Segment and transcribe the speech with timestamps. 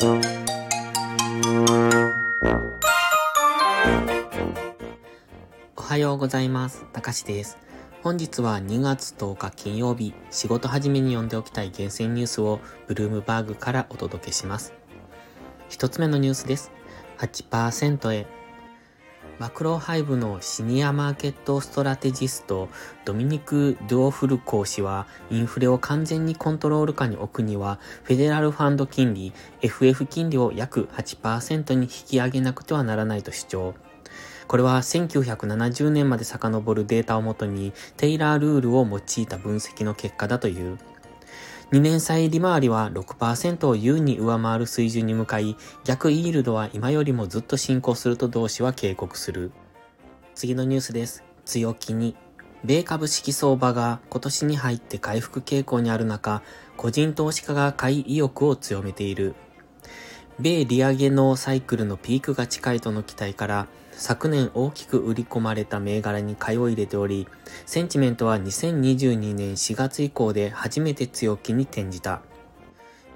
[0.00, 0.22] お
[5.76, 6.86] はようございます。
[6.92, 7.58] たかしです。
[8.04, 14.72] 本日は2月10日金曜日、仕事始めに読んでおきたい厳選ニュースをブルームバーグからお届けします。
[15.68, 16.70] 一つ目のニュースです。
[17.18, 18.26] 8%へ
[19.38, 22.68] マクロハイブのシニアマーケットストラテジスト
[23.04, 29.32] ドミニク・ドゥオフルコー氏はインフレを完全にコントロール下に置くにはフェデラルファンド金利
[29.62, 33.74] FF 金利を約8%に引き上げなくてはならないと主張。
[34.48, 40.78] これは1970年まで遡るデータをもとにテイラールールを用いた分析の結果だという。
[41.70, 49.52] 2年債利回りは6%を優に上回る水準に向かい、逆イールドは今よりもずっと進行すると同氏は警告する。
[50.34, 51.24] 次のニュースです。
[51.44, 52.16] 強気に。
[52.64, 56.42] 米株式相場が今年に入って回復傾向にある中、
[56.76, 59.34] 個人投資家が買い意欲を強めている。
[60.40, 63.66] 米利上げのサイクルのピークが近いとの期待から、
[63.98, 67.26] 昨年大きく売り込まれた銘柄に買いを入れており、
[67.66, 72.22] センチメントは2022年4月以降で初めて強気に転じた。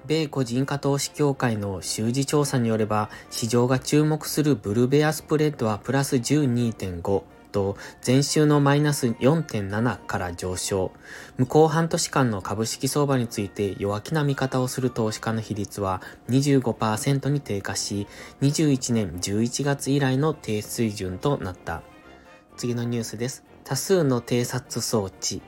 [0.06, 7.22] 米個人化投資協会の習字調査によれば、市場が注目するブルベアスプレッドはプラス12.5、
[7.52, 10.90] と、前週のマイナス4.7から上昇。
[11.36, 18.08] 向こう半年間の株式相場について弱気な見方をする投資家の比率は25%に低下し、
[18.40, 21.82] 21年11月以来の低水準となった。
[22.56, 23.44] 次のニュースです。
[23.62, 25.42] 多数の偵察装置。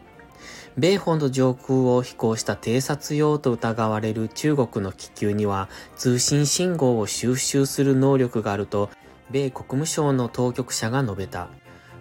[0.76, 8.90] 米本土上空を飛行した偵察用と疑われる中国の気球には通信信号を収集する能力があると
[9.30, 11.48] 米国務省の当局者が述べた。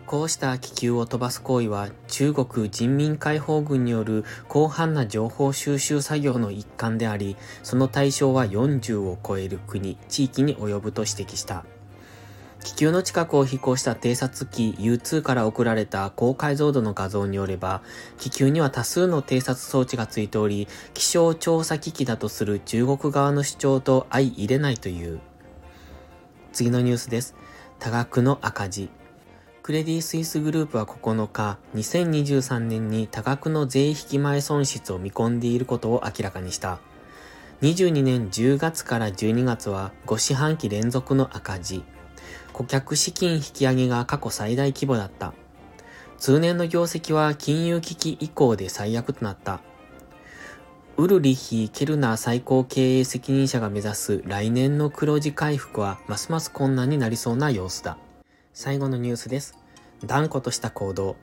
[0.05, 11.65] こうした気球を飛ばす行為は中国人民解放軍による広範な情報収集作業の一環であり、その対象は40を超える国、地域に及ぶと指摘した。
[12.63, 17.81] 気球の近くを飛行した偵察機 U2 から送られた高解像度の画像によれば、
[18.17, 25.19] 気球には多数の偵察装置がついており、気象調査機器だとする中国側の主張と相入れないという。
[26.53, 27.35] 次のニュースです。
[27.79, 28.89] 多額の赤字。
[29.63, 36.79] クレディ・スイスグループは9日、2023年に多額の税引き前損失を見込んでいることを明らかにした。
[37.61, 41.85] 22年10月から12月は5四半期連続の赤字。
[42.51, 45.33] 顧客資金引き上げが過去最大規模だった。
[46.17, 49.61] 通年の業績は金融危機以降で最悪となった。
[50.97, 57.97] ウルリヒ・ケルナー最高経営責任者が目指す来年の黒字回復はますます困難になりそうな様子だ。
[58.53, 59.57] 最後のニュースです。
[60.05, 61.15] 断固とした行動。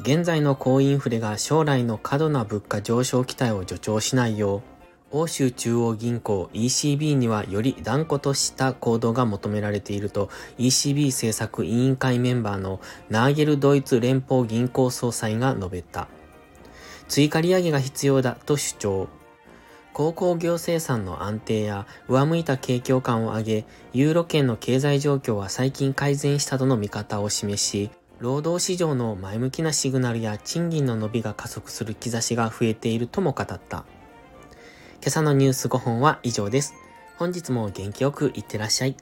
[0.00, 4.62] 現在の高インフレが将来の過度な物価上昇期待を助長しないよ
[5.10, 10.28] う、欧州中央銀行 ECB にはより断固とした行動が求められていると
[10.58, 16.08] ECB 政策委員会メンバーのナーゲルドイツ連邦銀行総裁が述べた。
[17.08, 19.08] 追加利上げが必要だと主張。
[19.94, 33.60] 鉱工業生産の安定や上向いた景況感を上げ、ユーロ圏の経済状況は最近改善したとの見方を示し、労働市場の前向きなシグナルや賃金の伸びが加速する兆しが増えているとも語った。
[33.60, 33.84] 今
[35.06, 36.74] 朝のニュース5本は以上です。
[37.16, 38.96] 本日も元気よくいってらっしゃい。